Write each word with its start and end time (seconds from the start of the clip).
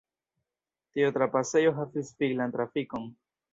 Tiu 0.95 1.11
trapasejo 1.19 1.75
havis 1.81 2.11
viglan 2.25 2.59
trafikon. 2.59 3.09